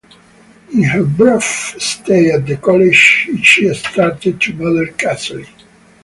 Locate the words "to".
4.41-4.51